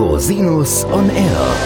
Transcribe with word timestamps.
Rosinus 0.00 0.86
on 0.86 1.10
Air. 1.10 1.56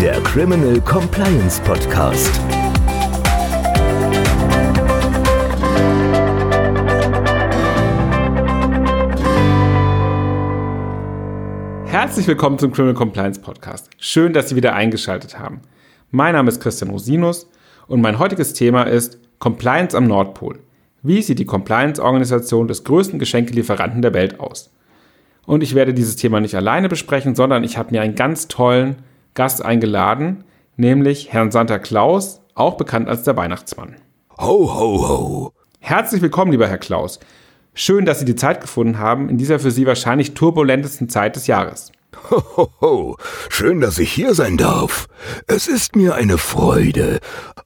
Der 0.00 0.18
Criminal 0.22 0.80
Compliance 0.80 1.60
Podcast. 1.60 2.40
Herzlich 11.84 12.26
willkommen 12.26 12.58
zum 12.58 12.72
Criminal 12.72 12.94
Compliance 12.94 13.38
Podcast. 13.38 13.90
Schön, 13.98 14.32
dass 14.32 14.48
Sie 14.48 14.56
wieder 14.56 14.74
eingeschaltet 14.74 15.38
haben. 15.38 15.60
Mein 16.10 16.32
Name 16.32 16.48
ist 16.48 16.62
Christian 16.62 16.90
Rosinus 16.90 17.50
und 17.86 18.00
mein 18.00 18.18
heutiges 18.18 18.54
Thema 18.54 18.84
ist 18.84 19.18
Compliance 19.38 19.94
am 19.94 20.06
Nordpol. 20.06 20.58
Wie 21.02 21.20
sieht 21.20 21.38
die 21.38 21.44
Compliance-Organisation 21.44 22.66
des 22.66 22.82
größten 22.84 23.18
Geschenkelieferanten 23.18 24.00
der 24.00 24.14
Welt 24.14 24.40
aus? 24.40 24.70
Und 25.46 25.62
ich 25.62 25.74
werde 25.74 25.94
dieses 25.94 26.16
Thema 26.16 26.40
nicht 26.40 26.54
alleine 26.54 26.88
besprechen, 26.88 27.34
sondern 27.34 27.64
ich 27.64 27.76
habe 27.76 27.90
mir 27.90 28.02
einen 28.02 28.14
ganz 28.14 28.48
tollen 28.48 28.96
Gast 29.34 29.64
eingeladen, 29.64 30.44
nämlich 30.76 31.32
Herrn 31.32 31.50
Santa 31.50 31.78
Claus, 31.78 32.40
auch 32.54 32.76
bekannt 32.76 33.08
als 33.08 33.22
der 33.24 33.36
Weihnachtsmann. 33.36 33.96
Ho, 34.38 34.74
ho, 34.74 35.08
ho. 35.08 35.52
Herzlich 35.80 36.22
willkommen, 36.22 36.52
lieber 36.52 36.68
Herr 36.68 36.78
Klaus. 36.78 37.18
Schön, 37.74 38.04
dass 38.04 38.18
Sie 38.18 38.24
die 38.24 38.36
Zeit 38.36 38.60
gefunden 38.60 38.98
haben 38.98 39.28
in 39.28 39.38
dieser 39.38 39.58
für 39.58 39.70
Sie 39.70 39.86
wahrscheinlich 39.86 40.34
turbulentesten 40.34 41.08
Zeit 41.08 41.36
des 41.36 41.46
Jahres. 41.46 41.90
Ho, 42.30 42.42
ho, 42.56 42.70
ho. 42.80 43.16
Schön, 43.48 43.80
dass 43.80 43.98
ich 43.98 44.12
hier 44.12 44.34
sein 44.34 44.58
darf. 44.58 45.08
Es 45.46 45.66
ist 45.66 45.96
mir 45.96 46.14
eine 46.14 46.38
Freude. 46.38 47.18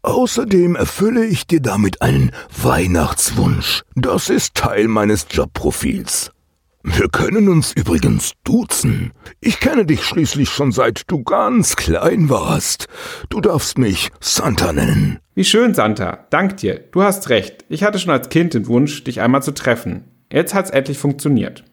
Außerdem 0.02 0.76
erfülle 0.76 1.24
ich 1.24 1.46
dir 1.46 1.60
damit 1.60 2.00
einen 2.00 2.30
Weihnachtswunsch. 2.56 3.82
Das 3.96 4.30
ist 4.30 4.54
Teil 4.54 4.86
meines 4.86 5.26
Jobprofils. 5.28 6.30
Wir 6.88 7.08
können 7.08 7.48
uns 7.48 7.72
übrigens 7.72 8.34
duzen. 8.44 9.12
Ich 9.40 9.58
kenne 9.58 9.84
dich 9.84 10.04
schließlich 10.04 10.48
schon 10.48 10.70
seit 10.70 11.02
du 11.10 11.24
ganz 11.24 11.74
klein 11.74 12.30
warst. 12.30 12.86
Du 13.28 13.40
darfst 13.40 13.76
mich 13.76 14.10
Santa 14.20 14.72
nennen. 14.72 15.18
Wie 15.34 15.44
schön, 15.44 15.74
Santa. 15.74 16.26
Dank 16.30 16.58
dir. 16.58 16.78
Du 16.92 17.02
hast 17.02 17.28
recht. 17.28 17.64
Ich 17.68 17.82
hatte 17.82 17.98
schon 17.98 18.12
als 18.12 18.28
Kind 18.28 18.54
den 18.54 18.68
Wunsch, 18.68 19.02
dich 19.02 19.20
einmal 19.20 19.42
zu 19.42 19.52
treffen. 19.52 20.04
Jetzt 20.32 20.54
hat's 20.54 20.70
endlich 20.70 20.96
funktioniert. 20.96 21.64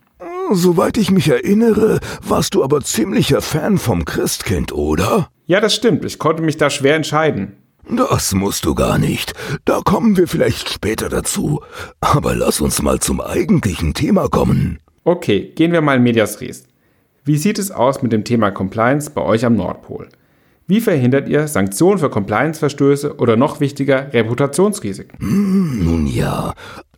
Soweit 0.52 0.98
ich 0.98 1.12
mich 1.12 1.30
erinnere, 1.30 2.00
warst 2.24 2.56
du 2.56 2.64
aber 2.64 2.82
ziemlicher 2.82 3.42
Fan 3.42 3.78
vom 3.78 4.06
Christkind, 4.06 4.74
oder? 4.74 5.30
Ja, 5.46 5.62
das 5.62 5.76
stimmt. 5.76 6.04
Ich 6.06 6.18
konnte 6.18 6.42
mich 6.42 6.58
da 6.58 6.72
schwer 6.72 6.96
entscheiden. 6.96 7.58
Das 7.88 8.34
musst 8.34 8.66
du 8.66 8.74
gar 8.74 8.98
nicht. 8.98 9.34
Da 9.66 9.82
kommen 9.82 10.18
wir 10.18 10.28
vielleicht 10.28 10.70
später 10.70 11.08
dazu. 11.08 11.62
Aber 12.02 12.34
lass 12.34 12.62
uns 12.62 12.82
mal 12.82 13.00
zum 13.00 13.22
eigentlichen 13.22 13.94
Thema 13.94 14.28
kommen. 14.28 14.80
Okay, 15.06 15.52
gehen 15.56 15.73
wir 15.73 15.82
mal 15.82 15.98
in 15.98 16.04
Medias 16.04 16.40
Res. 16.40 16.64
Wie 17.26 17.38
sieht 17.38 17.59
es 17.59 17.72
aus 17.72 18.02
mit 18.02 18.14
dem 18.14 18.23
Thema 18.23 18.52
Compliance 18.52 19.09
bei 19.09 19.22
euch 19.22 19.46
am 19.46 19.56
Nordpol? 19.56 20.08
Wie 20.66 20.80
verhindert 20.80 21.28
ihr 21.28 21.48
Sanktionen 21.50 22.00
für 22.00 22.09
Compliance-Verstöße 22.09 23.18
oder 23.18 23.36
noch 23.36 23.59
wichtiger 23.59 24.14
Reputationsrisiken? 24.14 25.20
Hm, 25.20 25.84
nun 25.84 26.08
ja, 26.08 26.54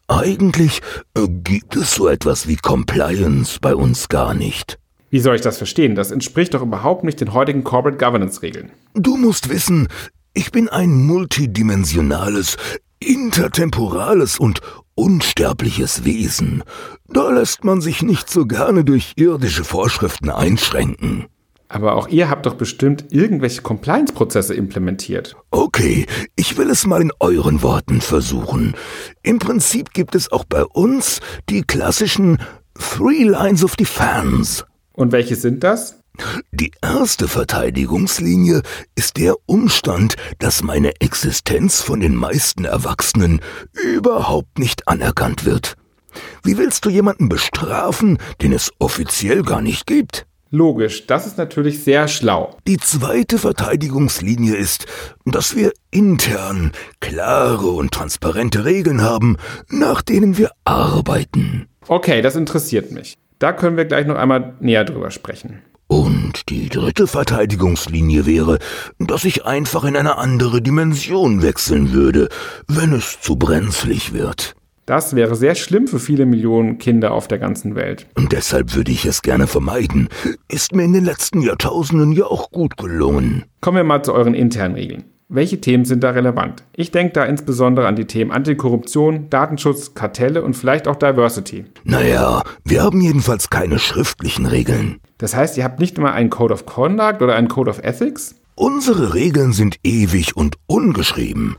eigentlich 0.07 0.81
äh, 1.17 1.27
gibt 1.27 1.75
es 1.75 1.95
so 1.95 2.07
etwas 2.07 2.47
wie 2.47 2.57
Compliance 2.57 3.57
bei 3.59 3.75
uns 3.75 4.07
gar 4.07 4.35
nicht. 4.35 4.77
Wie 5.09 5.19
soll 5.19 5.35
ich 5.35 5.41
das 5.41 5.57
verstehen? 5.57 5.95
Das 5.95 6.11
entspricht 6.11 6.53
doch 6.53 6.61
überhaupt 6.61 7.03
nicht 7.03 7.19
den 7.21 7.33
heutigen 7.33 7.63
Corporate 7.63 7.97
Governance-Regeln. 7.97 8.71
Du 8.93 9.17
musst 9.17 9.49
wissen, 9.49 9.87
ich 10.35 10.51
bin 10.51 10.69
ein 10.69 11.07
multidimensionales, 11.07 12.57
intertemporales 12.99 14.37
und 14.37 14.61
unsterbliches 14.95 16.05
Wesen. 16.05 16.63
Da 17.07 17.29
lässt 17.29 17.63
man 17.63 17.81
sich 17.81 18.01
nicht 18.01 18.29
so 18.29 18.45
gerne 18.45 18.83
durch 18.83 19.13
irdische 19.15 19.63
Vorschriften 19.63 20.29
einschränken. 20.29 21.27
Aber 21.67 21.95
auch 21.95 22.07
ihr 22.07 22.29
habt 22.29 22.45
doch 22.45 22.55
bestimmt 22.55 23.05
irgendwelche 23.09 23.61
Compliance-Prozesse 23.61 24.53
implementiert. 24.53 25.35
Okay, 25.51 26.05
ich 26.35 26.57
will 26.57 26.69
es 26.69 26.85
mal 26.85 27.01
in 27.01 27.11
euren 27.19 27.63
Worten 27.63 28.01
versuchen. 28.01 28.75
Im 29.23 29.39
Prinzip 29.39 29.91
gibt 29.91 30.15
es 30.15 30.31
auch 30.31 30.45
bei 30.45 30.63
uns 30.63 31.19
die 31.49 31.63
klassischen 31.63 32.37
Three 32.75 33.23
Lines 33.23 33.63
of 33.63 33.75
Defense. 33.75 34.63
Und 34.93 35.11
welche 35.11 35.35
sind 35.35 35.63
das? 35.63 35.99
Die 36.51 36.71
erste 36.81 37.27
Verteidigungslinie 37.27 38.61
ist 38.95 39.17
der 39.17 39.35
Umstand, 39.45 40.15
dass 40.39 40.63
meine 40.63 40.99
Existenz 40.99 41.81
von 41.81 41.99
den 41.99 42.15
meisten 42.15 42.65
Erwachsenen 42.65 43.41
überhaupt 43.73 44.59
nicht 44.59 44.87
anerkannt 44.87 45.45
wird. 45.45 45.75
Wie 46.43 46.57
willst 46.57 46.85
du 46.85 46.89
jemanden 46.89 47.29
bestrafen, 47.29 48.17
den 48.41 48.53
es 48.53 48.71
offiziell 48.79 49.43
gar 49.43 49.61
nicht 49.61 49.85
gibt? 49.85 50.25
Logisch, 50.51 51.05
das 51.07 51.27
ist 51.27 51.37
natürlich 51.37 51.83
sehr 51.83 52.07
schlau. 52.07 52.55
Die 52.67 52.77
zweite 52.77 53.37
Verteidigungslinie 53.37 54.55
ist, 54.55 54.85
dass 55.25 55.55
wir 55.55 55.73
intern 55.91 56.71
klare 57.01 57.67
und 57.67 57.91
transparente 57.91 58.63
Regeln 58.63 59.01
haben, 59.01 59.37
nach 59.69 60.01
denen 60.01 60.37
wir 60.37 60.51
arbeiten. 60.63 61.67
Okay, 61.87 62.21
das 62.21 62.35
interessiert 62.35 62.91
mich. 62.91 63.15
Da 63.39 63.51
können 63.51 63.75
wir 63.75 63.85
gleich 63.85 64.07
noch 64.07 64.15
einmal 64.15 64.53
näher 64.61 64.85
drüber 64.85 65.11
sprechen. 65.11 65.61
Und 65.87 66.49
die 66.49 66.69
dritte 66.69 67.07
Verteidigungslinie 67.07 68.25
wäre, 68.25 68.59
dass 68.99 69.23
ich 69.23 69.45
einfach 69.45 69.83
in 69.83 69.95
eine 69.95 70.17
andere 70.17 70.61
Dimension 70.61 71.41
wechseln 71.41 71.93
würde, 71.93 72.29
wenn 72.67 72.91
es 72.93 73.19
zu 73.21 73.35
brenzlig 73.35 74.13
wird. 74.13 74.55
Das 74.85 75.15
wäre 75.15 75.35
sehr 75.35 75.55
schlimm 75.55 75.87
für 75.87 75.99
viele 75.99 76.27
Millionen 76.27 76.77
Kinder 76.77 77.11
auf 77.11 77.27
der 77.27 77.39
ganzen 77.39 77.73
Welt. 77.75 78.05
Und 78.15 78.31
deshalb 78.33 78.75
würde 78.75 78.91
ich 78.91 79.05
es 79.05 79.23
gerne 79.23 79.47
vermeiden. 79.47 80.09
Ist 80.47 80.75
mir 80.75 80.83
in 80.83 80.93
den 80.93 81.05
letzten 81.05 81.41
Jahrtausenden 81.41 82.11
ja 82.11 82.25
auch 82.25 82.51
gut 82.51 82.77
gelungen. 82.77 83.45
Kommen 83.61 83.77
wir 83.77 83.83
mal 83.83 84.03
zu 84.03 84.13
euren 84.13 84.35
internen 84.35 84.75
Regeln. 84.75 85.05
Welche 85.27 85.59
Themen 85.59 85.85
sind 85.85 86.03
da 86.03 86.11
relevant? 86.11 86.63
Ich 86.75 86.91
denke 86.91 87.13
da 87.13 87.25
insbesondere 87.25 87.87
an 87.87 87.95
die 87.95 88.05
Themen 88.05 88.31
Antikorruption, 88.31 89.27
Datenschutz, 89.31 89.95
Kartelle 89.95 90.43
und 90.43 90.55
vielleicht 90.55 90.87
auch 90.87 90.97
Diversity. 90.97 91.65
Naja, 91.83 92.43
wir 92.63 92.83
haben 92.83 93.01
jedenfalls 93.01 93.49
keine 93.49 93.79
schriftlichen 93.79 94.45
Regeln. 94.45 94.99
Das 95.17 95.35
heißt, 95.35 95.57
ihr 95.57 95.63
habt 95.63 95.79
nicht 95.79 95.97
immer 95.97 96.13
einen 96.13 96.29
Code 96.29 96.53
of 96.53 96.67
Conduct 96.67 97.23
oder 97.23 97.35
einen 97.35 97.47
Code 97.47 97.71
of 97.71 97.79
Ethics? 97.79 98.35
Unsere 98.53 99.15
Regeln 99.15 99.51
sind 99.51 99.77
ewig 99.83 100.37
und 100.37 100.57
ungeschrieben. 100.67 101.55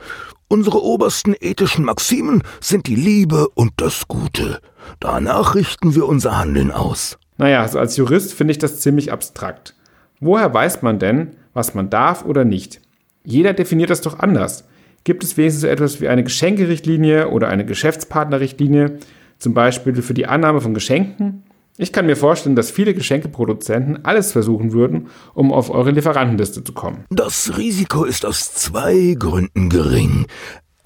Unsere 0.46 0.80
obersten 0.80 1.34
ethischen 1.40 1.84
Maximen 1.84 2.44
sind 2.60 2.86
die 2.86 2.94
Liebe 2.94 3.48
und 3.48 3.72
das 3.78 4.06
Gute. 4.06 4.60
Danach 5.00 5.56
richten 5.56 5.96
wir 5.96 6.06
unser 6.06 6.38
Handeln 6.38 6.70
aus. 6.70 7.18
Naja, 7.36 7.62
also 7.62 7.80
als 7.80 7.96
Jurist 7.96 8.32
finde 8.32 8.52
ich 8.52 8.58
das 8.58 8.78
ziemlich 8.78 9.10
abstrakt. 9.10 9.74
Woher 10.20 10.54
weiß 10.54 10.82
man 10.82 11.00
denn, 11.00 11.34
was 11.52 11.74
man 11.74 11.90
darf 11.90 12.24
oder 12.24 12.44
nicht? 12.44 12.80
Jeder 13.26 13.52
definiert 13.52 13.90
das 13.90 14.00
doch 14.00 14.20
anders. 14.20 14.64
Gibt 15.04 15.22
es 15.22 15.36
wenigstens 15.36 15.62
so 15.62 15.66
etwas 15.66 16.00
wie 16.00 16.08
eine 16.08 16.24
Geschenkerichtlinie 16.24 17.28
oder 17.28 17.48
eine 17.48 17.66
Geschäftspartnerrichtlinie, 17.66 18.98
zum 19.38 19.52
Beispiel 19.52 20.00
für 20.00 20.14
die 20.14 20.26
Annahme 20.26 20.60
von 20.60 20.74
Geschenken? 20.74 21.42
Ich 21.76 21.92
kann 21.92 22.06
mir 22.06 22.16
vorstellen, 22.16 22.56
dass 22.56 22.70
viele 22.70 22.94
Geschenkeproduzenten 22.94 24.04
alles 24.04 24.32
versuchen 24.32 24.72
würden, 24.72 25.08
um 25.34 25.52
auf 25.52 25.70
eure 25.70 25.90
Lieferantenliste 25.90 26.64
zu 26.64 26.72
kommen. 26.72 27.04
Das 27.10 27.58
Risiko 27.58 28.04
ist 28.04 28.24
aus 28.24 28.54
zwei 28.54 29.14
Gründen 29.18 29.68
gering. 29.68 30.26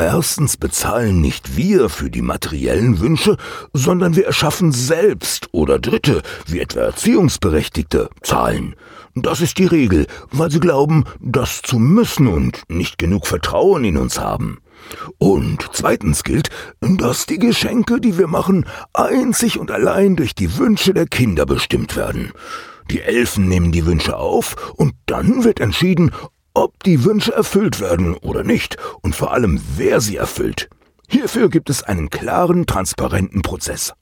Erstens 0.01 0.57
bezahlen 0.57 1.21
nicht 1.21 1.59
wir 1.59 1.91
für 1.91 2.09
die 2.09 2.23
materiellen 2.23 3.01
Wünsche, 3.01 3.37
sondern 3.75 4.17
wir 4.17 4.25
erschaffen 4.25 4.73
selbst 4.73 5.51
oder 5.53 5.79
Dritte, 5.79 6.23
wie 6.47 6.61
etwa 6.61 6.81
Erziehungsberechtigte, 6.81 8.09
Zahlen. 8.23 8.77
Das 9.15 9.43
ist 9.43 9.59
die 9.59 9.67
Regel, 9.67 10.07
weil 10.33 10.51
sie 10.51 10.59
glauben, 10.59 11.05
das 11.21 11.61
zu 11.61 11.79
müssen 11.79 12.29
und 12.29 12.63
nicht 12.69 12.97
genug 12.97 13.27
Vertrauen 13.27 13.85
in 13.85 13.99
uns 13.99 14.19
haben. 14.19 14.63
Und 15.19 15.69
zweitens 15.75 16.25
gilt, 16.25 16.49
dass 16.81 17.27
die 17.27 17.39
Geschenke, 17.39 18.01
die 18.01 18.17
wir 18.17 18.27
machen, 18.27 18.65
einzig 18.95 19.59
und 19.59 19.71
allein 19.71 20.17
durch 20.17 20.35
die 20.35 20.57
Wünsche 20.57 20.95
der 20.95 21.09
Kinder 21.09 21.45
bestimmt 21.45 21.95
werden. 21.95 22.33
Die 22.91 23.03
Elfen 23.03 23.49
nehmen 23.49 23.71
die 23.71 23.85
Wünsche 23.85 24.17
auf 24.17 24.73
und 24.77 24.95
dann 25.05 25.45
wird 25.45 25.61
entschieden, 25.61 26.11
ob 26.55 26.83
die 26.85 27.05
Wünsche 27.05 27.33
erfüllt 27.33 27.81
werden 27.81 28.15
oder 28.15 28.45
nicht 28.45 28.77
und 29.03 29.15
vor 29.15 29.33
allem, 29.33 29.61
wer 29.77 30.01
sie 30.01 30.17
erfüllt. 30.17 30.69
Hierfür 31.09 31.49
gibt 31.49 31.71
es 31.71 31.83
einen 31.83 32.11
klaren, 32.11 32.67
transparenten 32.67 33.43
Prozess. 33.43 33.93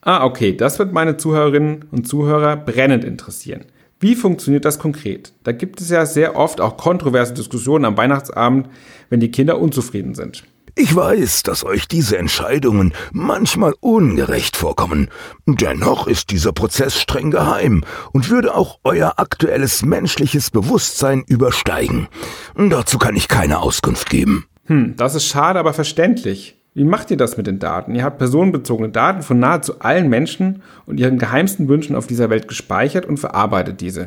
Ah, 0.00 0.24
okay, 0.24 0.56
das 0.56 0.78
wird 0.78 0.92
meine 0.92 1.16
Zuhörerinnen 1.16 1.86
und 1.90 2.08
Zuhörer 2.08 2.56
brennend 2.56 3.04
interessieren. 3.04 3.66
Wie 4.00 4.16
funktioniert 4.16 4.64
das 4.64 4.80
konkret? 4.80 5.32
Da 5.44 5.52
gibt 5.52 5.80
es 5.80 5.90
ja 5.90 6.06
sehr 6.06 6.34
oft 6.36 6.60
auch 6.60 6.76
kontroverse 6.76 7.34
Diskussionen 7.34 7.84
am 7.84 7.96
Weihnachtsabend, 7.96 8.68
wenn 9.10 9.20
die 9.20 9.30
Kinder 9.30 9.60
unzufrieden 9.60 10.16
sind. 10.16 10.42
Ich 10.74 10.96
weiß, 10.96 11.42
dass 11.42 11.64
euch 11.64 11.86
diese 11.86 12.16
Entscheidungen 12.16 12.94
manchmal 13.12 13.74
ungerecht 13.80 14.56
vorkommen. 14.56 15.10
Dennoch 15.46 16.06
ist 16.06 16.30
dieser 16.30 16.52
Prozess 16.52 16.98
streng 16.98 17.30
geheim 17.30 17.84
und 18.12 18.30
würde 18.30 18.54
auch 18.54 18.78
euer 18.82 19.14
aktuelles 19.18 19.84
menschliches 19.84 20.50
Bewusstsein 20.50 21.24
übersteigen. 21.26 22.08
Dazu 22.56 22.96
kann 22.96 23.16
ich 23.16 23.28
keine 23.28 23.58
Auskunft 23.58 24.08
geben. 24.08 24.46
Hm, 24.66 24.94
das 24.96 25.14
ist 25.14 25.26
schade, 25.26 25.58
aber 25.58 25.74
verständlich. 25.74 26.56
Wie 26.72 26.84
macht 26.84 27.10
ihr 27.10 27.18
das 27.18 27.36
mit 27.36 27.46
den 27.46 27.58
Daten? 27.58 27.94
Ihr 27.94 28.04
habt 28.04 28.16
personenbezogene 28.16 28.88
Daten 28.88 29.22
von 29.22 29.38
nahezu 29.38 29.80
allen 29.80 30.08
Menschen 30.08 30.62
und 30.86 30.98
ihren 30.98 31.18
geheimsten 31.18 31.68
Wünschen 31.68 31.94
auf 31.94 32.06
dieser 32.06 32.30
Welt 32.30 32.48
gespeichert 32.48 33.04
und 33.04 33.18
verarbeitet 33.18 33.82
diese. 33.82 34.06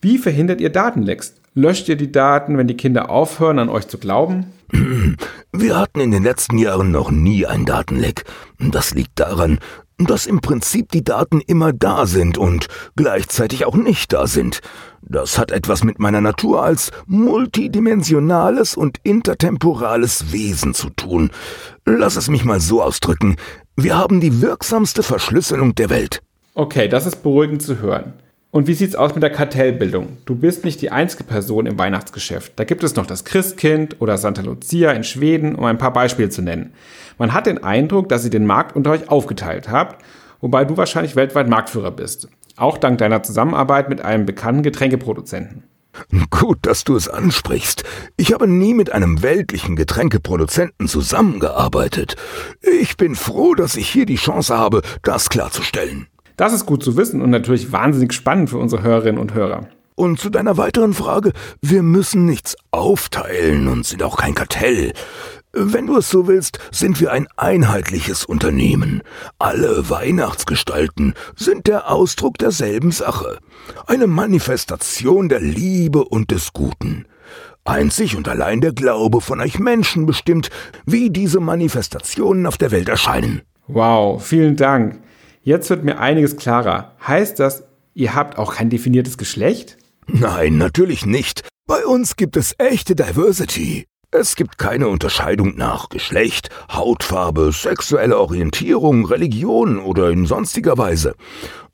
Wie 0.00 0.18
verhindert 0.18 0.60
ihr 0.60 0.70
Datenlecks? 0.70 1.34
Löscht 1.54 1.88
ihr 1.88 1.96
die 1.96 2.10
Daten, 2.10 2.58
wenn 2.58 2.66
die 2.66 2.76
Kinder 2.76 3.10
aufhören, 3.10 3.60
an 3.60 3.68
euch 3.68 3.86
zu 3.86 3.98
glauben? 3.98 4.46
Wir 5.52 5.78
hatten 5.78 6.00
in 6.00 6.10
den 6.10 6.22
letzten 6.22 6.58
Jahren 6.58 6.90
noch 6.90 7.10
nie 7.10 7.46
ein 7.46 7.64
Datenleck. 7.64 8.24
Das 8.58 8.92
liegt 8.92 9.18
daran, 9.18 9.58
dass 9.96 10.26
im 10.26 10.40
Prinzip 10.40 10.90
die 10.92 11.02
Daten 11.02 11.40
immer 11.40 11.72
da 11.72 12.06
sind 12.06 12.36
und 12.36 12.68
gleichzeitig 12.96 13.64
auch 13.64 13.74
nicht 13.74 14.12
da 14.12 14.26
sind. 14.26 14.60
Das 15.00 15.38
hat 15.38 15.50
etwas 15.50 15.84
mit 15.84 15.98
meiner 15.98 16.20
Natur 16.20 16.62
als 16.62 16.90
multidimensionales 17.06 18.76
und 18.76 18.98
intertemporales 19.02 20.32
Wesen 20.32 20.74
zu 20.74 20.90
tun. 20.90 21.30
Lass 21.86 22.16
es 22.16 22.28
mich 22.28 22.44
mal 22.44 22.60
so 22.60 22.82
ausdrücken. 22.82 23.36
Wir 23.74 23.96
haben 23.96 24.20
die 24.20 24.42
wirksamste 24.42 25.02
Verschlüsselung 25.02 25.74
der 25.74 25.88
Welt. 25.88 26.20
Okay, 26.54 26.88
das 26.88 27.06
ist 27.06 27.22
beruhigend 27.22 27.62
zu 27.62 27.78
hören. 27.78 28.12
Und 28.50 28.66
wie 28.66 28.72
sieht's 28.72 28.96
aus 28.96 29.14
mit 29.14 29.22
der 29.22 29.30
Kartellbildung? 29.30 30.16
Du 30.24 30.34
bist 30.34 30.64
nicht 30.64 30.80
die 30.80 30.90
einzige 30.90 31.24
Person 31.24 31.66
im 31.66 31.78
Weihnachtsgeschäft. 31.78 32.54
Da 32.56 32.64
gibt 32.64 32.82
es 32.82 32.96
noch 32.96 33.04
das 33.04 33.26
Christkind 33.26 33.96
oder 34.00 34.16
Santa 34.16 34.40
Lucia 34.40 34.90
in 34.92 35.04
Schweden, 35.04 35.54
um 35.54 35.64
ein 35.64 35.76
paar 35.76 35.92
Beispiele 35.92 36.30
zu 36.30 36.40
nennen. 36.40 36.72
Man 37.18 37.34
hat 37.34 37.44
den 37.44 37.62
Eindruck, 37.62 38.08
dass 38.08 38.24
ihr 38.24 38.30
den 38.30 38.46
Markt 38.46 38.74
unter 38.74 38.92
euch 38.92 39.10
aufgeteilt 39.10 39.68
habt, 39.68 40.02
wobei 40.40 40.64
du 40.64 40.78
wahrscheinlich 40.78 41.14
weltweit 41.14 41.48
Marktführer 41.48 41.90
bist. 41.90 42.28
Auch 42.56 42.78
dank 42.78 42.96
deiner 42.98 43.22
Zusammenarbeit 43.22 43.90
mit 43.90 44.00
einem 44.00 44.24
bekannten 44.24 44.62
Getränkeproduzenten. 44.62 45.64
Gut, 46.30 46.58
dass 46.62 46.84
du 46.84 46.96
es 46.96 47.08
ansprichst. 47.08 47.84
Ich 48.16 48.32
habe 48.32 48.46
nie 48.46 48.72
mit 48.72 48.92
einem 48.92 49.22
weltlichen 49.22 49.76
Getränkeproduzenten 49.76 50.88
zusammengearbeitet. 50.88 52.16
Ich 52.80 52.96
bin 52.96 53.14
froh, 53.14 53.54
dass 53.54 53.76
ich 53.76 53.90
hier 53.90 54.06
die 54.06 54.16
Chance 54.16 54.56
habe, 54.56 54.82
das 55.02 55.28
klarzustellen. 55.28 56.06
Das 56.38 56.52
ist 56.52 56.66
gut 56.66 56.84
zu 56.84 56.96
wissen 56.96 57.20
und 57.20 57.30
natürlich 57.30 57.72
wahnsinnig 57.72 58.12
spannend 58.12 58.48
für 58.48 58.58
unsere 58.58 58.82
Hörerinnen 58.82 59.20
und 59.20 59.34
Hörer. 59.34 59.66
Und 59.96 60.20
zu 60.20 60.30
deiner 60.30 60.56
weiteren 60.56 60.94
Frage, 60.94 61.32
wir 61.60 61.82
müssen 61.82 62.26
nichts 62.26 62.56
aufteilen 62.70 63.66
und 63.66 63.84
sind 63.84 64.04
auch 64.04 64.16
kein 64.16 64.36
Kartell. 64.36 64.92
Wenn 65.52 65.88
du 65.88 65.96
es 65.96 66.08
so 66.08 66.28
willst, 66.28 66.60
sind 66.70 67.00
wir 67.00 67.10
ein 67.10 67.26
einheitliches 67.36 68.24
Unternehmen. 68.24 69.02
Alle 69.40 69.90
Weihnachtsgestalten 69.90 71.14
sind 71.34 71.66
der 71.66 71.90
Ausdruck 71.90 72.38
derselben 72.38 72.92
Sache. 72.92 73.38
Eine 73.88 74.06
Manifestation 74.06 75.28
der 75.28 75.40
Liebe 75.40 76.04
und 76.04 76.30
des 76.30 76.52
Guten. 76.52 77.06
Einzig 77.64 78.16
und 78.16 78.28
allein 78.28 78.60
der 78.60 78.72
Glaube 78.72 79.20
von 79.20 79.40
euch 79.40 79.58
Menschen 79.58 80.06
bestimmt, 80.06 80.50
wie 80.86 81.10
diese 81.10 81.40
Manifestationen 81.40 82.46
auf 82.46 82.58
der 82.58 82.70
Welt 82.70 82.88
erscheinen. 82.88 83.42
Wow, 83.66 84.24
vielen 84.24 84.54
Dank. 84.54 85.00
Jetzt 85.48 85.70
wird 85.70 85.82
mir 85.82 85.98
einiges 85.98 86.36
klarer. 86.36 86.92
Heißt 87.06 87.40
das, 87.40 87.62
ihr 87.94 88.14
habt 88.14 88.36
auch 88.36 88.56
kein 88.56 88.68
definiertes 88.68 89.16
Geschlecht? 89.16 89.78
Nein, 90.06 90.58
natürlich 90.58 91.06
nicht. 91.06 91.48
Bei 91.66 91.86
uns 91.86 92.16
gibt 92.16 92.36
es 92.36 92.54
echte 92.58 92.94
Diversity. 92.94 93.86
Es 94.10 94.36
gibt 94.36 94.58
keine 94.58 94.88
Unterscheidung 94.88 95.56
nach 95.56 95.88
Geschlecht, 95.88 96.50
Hautfarbe, 96.70 97.50
sexuelle 97.52 98.18
Orientierung, 98.18 99.06
Religion 99.06 99.78
oder 99.78 100.10
in 100.10 100.26
sonstiger 100.26 100.76
Weise. 100.76 101.14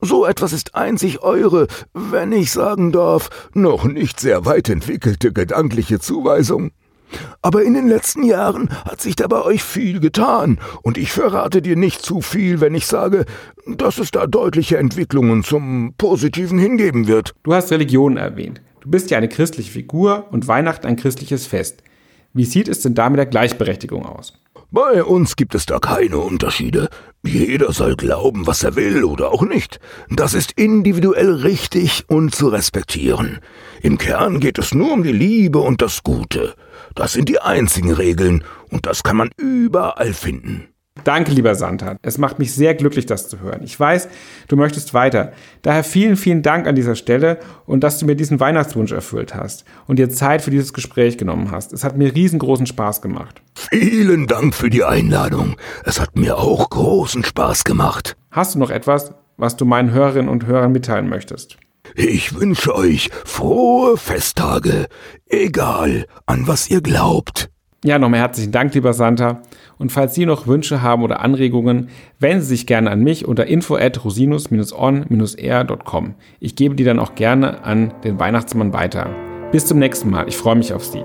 So 0.00 0.24
etwas 0.24 0.52
ist 0.52 0.76
einzig 0.76 1.24
eure, 1.24 1.66
wenn 1.92 2.30
ich 2.30 2.52
sagen 2.52 2.92
darf, 2.92 3.28
noch 3.54 3.86
nicht 3.86 4.20
sehr 4.20 4.44
weit 4.44 4.68
entwickelte 4.68 5.32
gedankliche 5.32 5.98
Zuweisung. 5.98 6.70
Aber 7.42 7.62
in 7.62 7.74
den 7.74 7.88
letzten 7.88 8.24
Jahren 8.24 8.70
hat 8.84 9.00
sich 9.00 9.16
da 9.16 9.26
bei 9.26 9.42
euch 9.42 9.62
viel 9.62 10.00
getan, 10.00 10.58
und 10.82 10.98
ich 10.98 11.12
verrate 11.12 11.62
dir 11.62 11.76
nicht 11.76 12.02
zu 12.02 12.20
viel, 12.20 12.60
wenn 12.60 12.74
ich 12.74 12.86
sage, 12.86 13.24
dass 13.66 13.98
es 13.98 14.10
da 14.10 14.26
deutliche 14.26 14.78
Entwicklungen 14.78 15.44
zum 15.44 15.94
Positiven 15.98 16.58
hingeben 16.58 17.06
wird. 17.06 17.34
Du 17.42 17.54
hast 17.54 17.70
Religion 17.70 18.16
erwähnt. 18.16 18.60
Du 18.80 18.90
bist 18.90 19.10
ja 19.10 19.18
eine 19.18 19.28
christliche 19.28 19.70
Figur 19.72 20.26
und 20.30 20.46
Weihnachten 20.46 20.86
ein 20.86 20.96
christliches 20.96 21.46
Fest. 21.46 21.82
Wie 22.34 22.44
sieht 22.44 22.68
es 22.68 22.80
denn 22.80 22.94
da 22.94 23.08
mit 23.08 23.18
der 23.18 23.26
Gleichberechtigung 23.26 24.04
aus? 24.04 24.34
Bei 24.70 25.04
uns 25.04 25.36
gibt 25.36 25.54
es 25.54 25.66
da 25.66 25.78
keine 25.78 26.18
Unterschiede. 26.18 26.88
Jeder 27.24 27.72
soll 27.72 27.94
glauben, 27.94 28.46
was 28.48 28.64
er 28.64 28.74
will 28.74 29.04
oder 29.04 29.30
auch 29.30 29.42
nicht. 29.42 29.78
Das 30.10 30.34
ist 30.34 30.50
individuell 30.52 31.32
richtig 31.32 32.04
und 32.08 32.34
zu 32.34 32.48
respektieren. 32.48 33.38
Im 33.82 33.98
Kern 33.98 34.40
geht 34.40 34.58
es 34.58 34.74
nur 34.74 34.92
um 34.92 35.04
die 35.04 35.12
Liebe 35.12 35.60
und 35.60 35.80
das 35.80 36.02
Gute. 36.02 36.54
Das 36.94 37.12
sind 37.12 37.28
die 37.28 37.40
einzigen 37.40 37.92
Regeln 37.92 38.44
und 38.70 38.86
das 38.86 39.02
kann 39.02 39.16
man 39.16 39.30
überall 39.36 40.12
finden. 40.12 40.68
Danke, 41.02 41.32
lieber 41.32 41.56
Santa. 41.56 41.96
Es 42.02 42.18
macht 42.18 42.38
mich 42.38 42.54
sehr 42.54 42.74
glücklich, 42.74 43.04
das 43.04 43.28
zu 43.28 43.40
hören. 43.40 43.62
Ich 43.64 43.78
weiß, 43.78 44.08
du 44.46 44.56
möchtest 44.56 44.94
weiter. 44.94 45.32
Daher 45.62 45.82
vielen, 45.82 46.16
vielen 46.16 46.42
Dank 46.42 46.68
an 46.68 46.76
dieser 46.76 46.94
Stelle 46.94 47.40
und 47.66 47.82
dass 47.82 47.98
du 47.98 48.06
mir 48.06 48.14
diesen 48.14 48.38
Weihnachtswunsch 48.38 48.92
erfüllt 48.92 49.34
hast 49.34 49.64
und 49.88 49.98
dir 49.98 50.08
Zeit 50.08 50.40
für 50.40 50.52
dieses 50.52 50.72
Gespräch 50.72 51.18
genommen 51.18 51.50
hast. 51.50 51.72
Es 51.72 51.82
hat 51.82 51.96
mir 51.96 52.14
riesengroßen 52.14 52.66
Spaß 52.66 53.02
gemacht. 53.02 53.42
Vielen 53.54 54.28
Dank 54.28 54.54
für 54.54 54.70
die 54.70 54.84
Einladung. 54.84 55.56
Es 55.84 55.98
hat 55.98 56.16
mir 56.16 56.38
auch 56.38 56.70
großen 56.70 57.24
Spaß 57.24 57.64
gemacht. 57.64 58.16
Hast 58.30 58.54
du 58.54 58.60
noch 58.60 58.70
etwas, 58.70 59.14
was 59.36 59.56
du 59.56 59.64
meinen 59.64 59.90
Hörerinnen 59.90 60.28
und 60.28 60.46
Hörern 60.46 60.70
mitteilen 60.70 61.08
möchtest? 61.08 61.58
Ich 61.94 62.34
wünsche 62.34 62.74
euch 62.74 63.10
frohe 63.24 63.96
Festtage, 63.96 64.86
egal 65.28 66.06
an 66.26 66.46
was 66.46 66.70
ihr 66.70 66.80
glaubt. 66.80 67.50
Ja, 67.84 67.98
nochmal 67.98 68.20
herzlichen 68.20 68.50
Dank, 68.50 68.74
lieber 68.74 68.94
Santa. 68.94 69.42
Und 69.76 69.92
falls 69.92 70.14
Sie 70.14 70.24
noch 70.24 70.46
Wünsche 70.46 70.80
haben 70.80 71.02
oder 71.02 71.20
Anregungen, 71.20 71.90
wenden 72.18 72.40
Sie 72.40 72.48
sich 72.48 72.66
gerne 72.66 72.90
an 72.90 73.00
mich 73.00 73.26
unter 73.26 73.46
info 73.46 73.76
at 73.76 74.02
rosinus-on-r.com. 74.02 76.14
Ich 76.40 76.56
gebe 76.56 76.76
die 76.76 76.84
dann 76.84 76.98
auch 76.98 77.14
gerne 77.14 77.62
an 77.62 77.92
den 78.02 78.18
Weihnachtsmann 78.18 78.72
weiter. 78.72 79.10
Bis 79.52 79.66
zum 79.66 79.78
nächsten 79.78 80.08
Mal. 80.08 80.26
Ich 80.28 80.38
freue 80.38 80.56
mich 80.56 80.72
auf 80.72 80.84
Sie. 80.84 81.04